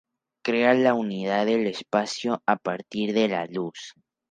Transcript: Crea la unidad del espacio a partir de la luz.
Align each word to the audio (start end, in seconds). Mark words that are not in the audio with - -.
Crea 0.43 0.73
la 0.73 0.95
unidad 0.95 1.45
del 1.45 1.67
espacio 1.67 2.41
a 2.47 2.55
partir 2.55 3.13
de 3.13 3.27
la 3.27 3.45
luz. 3.45 3.93